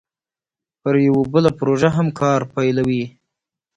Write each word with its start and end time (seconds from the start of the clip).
پر 0.81 0.95
یوه 1.07 1.23
بله 1.33 1.49
پروژه 1.59 1.89
هم 1.97 2.07
کار 2.19 2.41
پیلوي 2.53 3.03